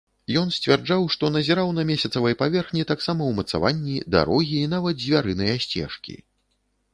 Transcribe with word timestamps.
Ён 0.39 0.51
сцвярджаў, 0.53 1.03
што 1.15 1.29
назіраў 1.35 1.69
на 1.79 1.83
месяцавай 1.89 2.37
паверхні 2.39 2.87
таксама 2.93 3.21
ўмацаванні, 3.33 3.99
дарогі 4.17 4.57
і 4.63 4.71
нават 4.73 4.95
звярыныя 5.05 5.53
сцежкі. 5.69 6.19